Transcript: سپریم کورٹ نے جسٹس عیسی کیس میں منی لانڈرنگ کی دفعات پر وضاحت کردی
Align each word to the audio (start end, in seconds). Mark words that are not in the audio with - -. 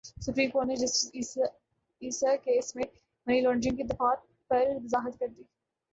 سپریم 0.21 0.49
کورٹ 0.49 0.67
نے 0.67 0.75
جسٹس 0.75 1.37
عیسی 2.01 2.35
کیس 2.37 2.75
میں 2.75 2.83
منی 3.27 3.41
لانڈرنگ 3.41 3.75
کی 3.77 3.83
دفعات 3.83 4.19
پر 4.49 4.63
وضاحت 4.83 5.19
کردی 5.19 5.43